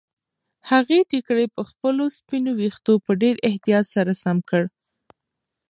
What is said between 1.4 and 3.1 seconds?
پر خپلو سپینو ویښتو